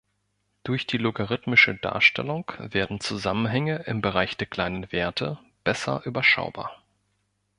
Durch 0.63 0.87
die 0.87 0.97
logarithmische 0.97 1.75
Darstellung 1.75 2.51
werden 2.57 3.01
Zusammenhänge 3.01 3.83
im 3.85 4.01
Bereich 4.01 4.35
der 4.35 4.47
kleinen 4.47 4.91
Werte 4.91 5.37
besser 5.63 6.01
überschaubar. 6.05 6.81